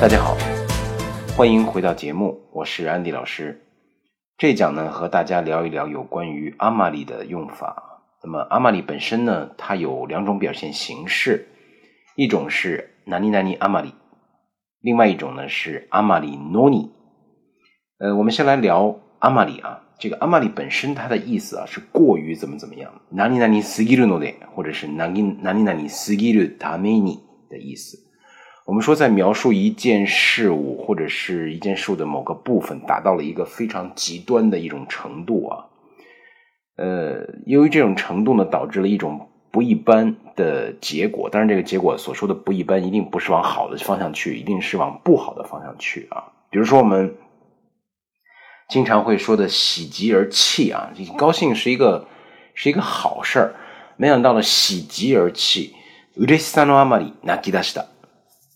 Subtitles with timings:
[0.00, 0.36] 大家好，
[1.36, 3.62] 欢迎回到节目，我是安迪老师。
[4.36, 8.02] 这一讲呢，和大家聊一聊有关于阿玛里的用法。
[8.24, 11.48] 那么阿玛里本身呢，它有两种表现形式，
[12.16, 13.94] 一种是南尼南尼阿玛里，
[14.80, 16.90] 另外一种呢是阿玛里诺尼。
[17.98, 19.80] 呃，我们先来聊阿玛里啊。
[19.98, 27.98] 这个阿玛里本身它的意思啊是过于怎么怎么样，南尼南尼斯ギル诺的，或者是南尼南尼南尼斯ギルタメニ的意思。
[28.67, 35.65] 我们说，在描述一件事物或者是一件事物的某个部分达到了一个非常极端的一种程度啊，
[36.75, 41.29] 呃，由于这种程度呢，导致了一种不一般的结果。
[41.29, 46.25] 当然，这个结果所说的不一般，一定不是往好的方向去，一定是往不好的方向去啊。
[46.49, 47.15] 比如说，我们。
[48.69, 52.05] 经常会说的喜极而泣啊，高兴是一个
[52.53, 53.55] 是一个好事儿，
[53.95, 55.73] 没想到呢喜极而泣，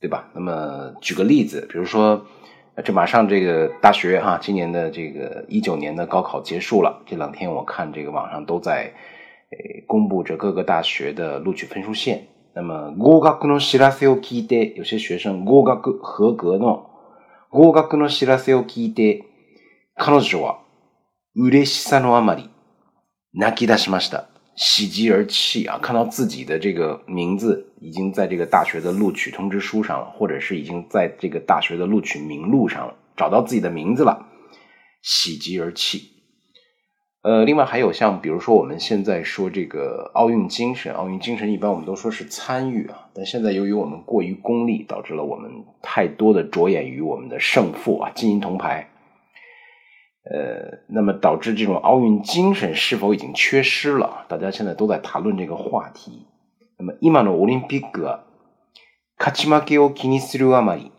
[0.00, 0.28] 对吧？
[0.34, 2.26] 那么举个例子，比如说
[2.84, 8.92] 这马上这个大学哈，今年的这个一九年的高考结束了，这两天我看这个网上都在
[9.50, 12.28] 呃公布着各个大学的录取分数线。
[12.54, 16.90] 那么合格の知らせを聞いて，有些学生合格合格の
[17.50, 19.24] 合格の知らせを聞いて。
[19.94, 20.58] 彼女は
[21.36, 22.48] 嬉しさのあまり
[23.34, 24.30] 泣き出しました。
[24.57, 25.77] 喜极而泣啊！
[25.79, 34.25] 看到自己的这个名字已经在这个大学的录取通知书上了，或者是已经在这个大学的录取名录上了，找到自己的名字了，
[35.03, 36.11] 喜极而泣。
[37.21, 45.51] 呃，另外还有像比如说我们现在说这个奥运精神，奥运精神一般我们都说是参与啊，但现在由于我们过于功利，导致了我们
[45.83, 48.89] 太多的着眼于我们的胜负啊，金银铜牌。
[50.26, 54.24] 呃，那么导致这种奥运精神是否已经缺失了？
[54.28, 56.26] 大家现在都在谈论这个话题。
[56.78, 58.24] 那么今のオリンピックは
[59.18, 60.92] 勝ち負けを気にするあまり、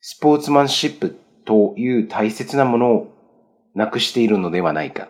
[0.00, 3.12] スポーツマンシップという大切なものを
[3.74, 5.06] なくしているのではないか，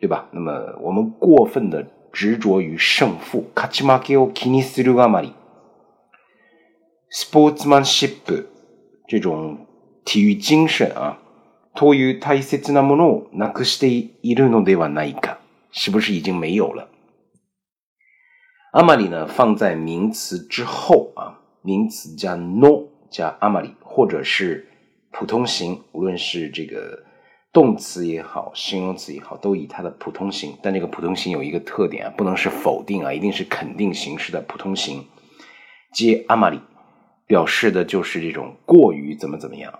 [0.00, 0.26] 对吧？
[0.32, 5.32] 那么我们过分的执着于胜负，勝ち負けを気にするあまり、
[7.08, 8.48] スポーツマンシップ
[9.06, 9.66] 这种
[10.04, 11.18] 体育精神啊。
[11.74, 15.38] という大切なものをなくしているのではないか？
[15.70, 16.88] 是不是已经没有了？
[18.72, 24.68] 阿玛里呢，放在名词之后啊，名词加 no 加阿玛里，或者是
[25.10, 27.04] 普通形，无论是这个
[27.52, 30.56] 动词也好，形容词也好，都以它的普通形。
[30.62, 35.06] 但这个普通形有一个特点啊，不能是否定啊，一定是肯定形式的普通形。
[35.92, 36.60] 接阿玛里，
[37.26, 39.78] 表示的就是这种过于怎么怎么样。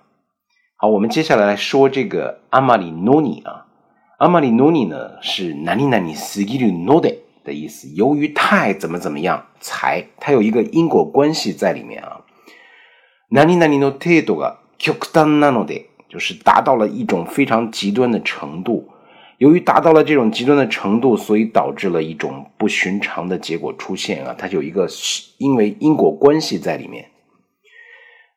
[0.80, 3.66] 好，我们接下来来说这个阿玛里诺尼啊，
[4.18, 7.88] 阿玛里诺尼呢是南尼南尼斯基鲁诺德的意思。
[7.96, 12.20] 由于太怎么怎么样才，它有一个因果关系在里面啊。
[13.30, 18.88] 南尼南尼诺特多个極端なので，就是达到了一种非常极端的程度。
[19.38, 24.32] 由于达到了这种极端的程度，所以导致了一种不寻常的结果出现啊。
[24.38, 24.86] 它有一个
[25.38, 27.10] 因为因果关系在里面，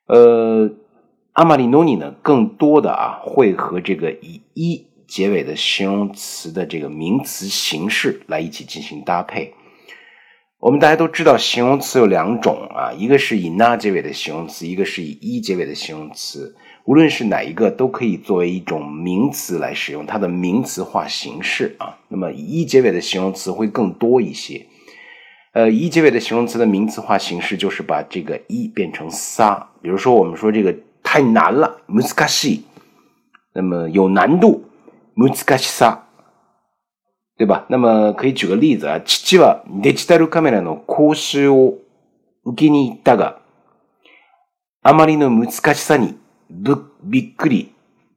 [0.08, 0.72] 呃。
[1.37, 9.53] 阿玛里诺尼呢，更多的啊会和这个以一结尾的形容词的这个名词形式来一起进行搭配。
[10.59, 16.57] 我们大家都知道，形容词有两种啊，一个是以 na 结尾的形容词，一个是以一结尾的形容词。
[16.87, 21.99] 无论是哪一个，都可以作为一种名词来使用，它的名词化形式啊。
[22.09, 24.65] 那么以一结尾的形容词会更多一些。
[25.53, 30.75] 呃，一结尾的形容词的名词化形式就是把这个一变成撒，比如说我们说这个。
[31.16, 32.64] 太难了，難しい。
[33.54, 34.64] 那么有难度，
[35.16, 36.00] 難しさ，
[37.38, 37.66] 对吧？
[37.70, 41.78] 那么可以举个例子啊，父はデジタルカメラの講習を
[42.46, 43.42] 受けに行ったが、
[44.84, 46.18] あまりの難しさに
[46.50, 47.74] 不びっくり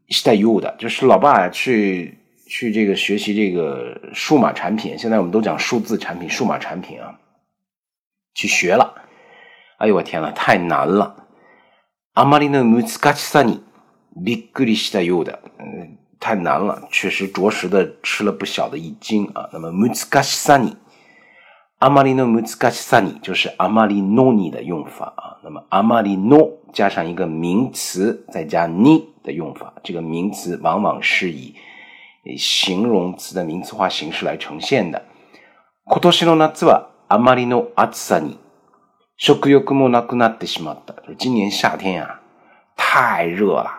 [0.08, 0.76] したようだ。
[0.78, 7.18] 就是老爸去去这个学习这个数码产品，现在我们都讲数字产品、数码产品啊，
[8.34, 8.94] 去学了。
[9.78, 11.16] 哎呦我天呐，太难了！
[12.14, 12.86] 阿玛里的難
[13.16, 13.62] しさに
[14.16, 15.40] びっくりしたようだ。
[15.58, 19.50] 嗯，太难了，确实着实的吃了不小的一惊啊。
[19.52, 20.76] 那么難しさに，
[21.80, 25.40] 阿玛里の難しさに就是阿玛里诺尼的用法啊。
[25.42, 31.54] 那么阿玛里诺加上一个名词，再加に的用法，这个名词往往是以
[32.36, 35.02] 形容词的名词化形式来呈现的。
[35.86, 38.38] 今年の夏はあまりの暑さに。
[39.18, 40.94] 食欲もなくなってしまった。
[41.06, 42.20] 就今年夏天呀，
[42.76, 43.70] 太热了。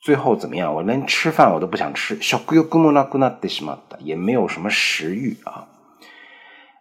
[0.00, 0.74] 最后怎么样？
[0.74, 2.20] 我连吃饭我都不想吃。
[2.20, 5.68] 食欲もなくなってしまった，也没有什么食欲啊。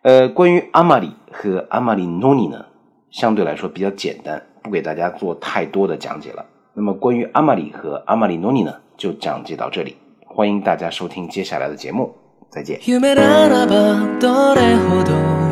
[0.04, 2.66] 呃，关于阿玛里和阿玛里诺尼呢，
[3.12, 4.44] 相对来说比较简单。
[4.63, 6.46] 不给大家做太多的讲解了。
[6.75, 9.98] 那么关于阿玛里和阿玛里诺尼呢，就讲解到这里。
[10.28, 12.16] 欢迎大家收听接下来的节目，
[12.50, 12.80] 再见。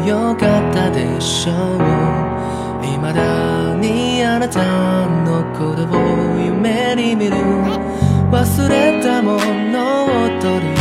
[0.06, 1.78] よかったでしょう。
[2.82, 7.36] 未だにあなたのことを夢に見る。
[8.30, 9.38] 忘れたも
[9.72, 10.08] のを
[10.40, 10.73] 取り